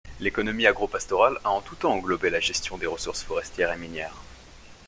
[0.19, 4.17] L'économie agro-pastorale a en tous temps englobé la gestion des ressources forestières et minières.